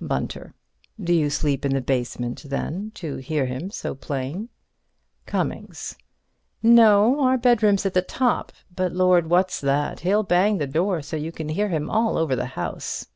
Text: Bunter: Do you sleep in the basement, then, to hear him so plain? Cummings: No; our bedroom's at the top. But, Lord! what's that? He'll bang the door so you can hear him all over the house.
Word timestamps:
Bunter: 0.00 0.54
Do 0.98 1.12
you 1.12 1.28
sleep 1.28 1.66
in 1.66 1.74
the 1.74 1.82
basement, 1.82 2.44
then, 2.46 2.92
to 2.94 3.16
hear 3.16 3.44
him 3.44 3.70
so 3.70 3.94
plain? 3.94 4.48
Cummings: 5.26 5.98
No; 6.62 7.20
our 7.20 7.36
bedroom's 7.36 7.84
at 7.84 7.92
the 7.92 8.00
top. 8.00 8.52
But, 8.74 8.92
Lord! 8.94 9.28
what's 9.28 9.60
that? 9.60 10.00
He'll 10.00 10.22
bang 10.22 10.56
the 10.56 10.66
door 10.66 11.02
so 11.02 11.18
you 11.18 11.30
can 11.30 11.50
hear 11.50 11.68
him 11.68 11.90
all 11.90 12.16
over 12.16 12.34
the 12.34 12.46
house. 12.56 13.06